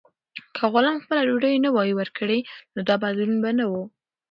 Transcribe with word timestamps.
که 0.55 0.63
غلام 0.73 0.97
خپله 1.03 1.21
ډوډۍ 1.27 1.55
نه 1.65 1.69
وای 1.75 1.91
ورکړې، 1.95 2.39
نو 2.73 2.79
دا 2.87 2.95
بدلون 3.03 3.37
به 3.43 3.51
نه 3.59 3.65
و. 3.71 3.73